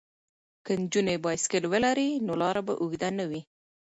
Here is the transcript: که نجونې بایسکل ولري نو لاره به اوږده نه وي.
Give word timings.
که 0.65 0.71
نجونې 0.81 1.15
بایسکل 1.23 1.63
ولري 1.73 2.09
نو 2.25 2.33
لاره 2.41 2.61
به 2.67 2.73
اوږده 2.81 3.09
نه 3.19 3.25
وي. 3.29 3.41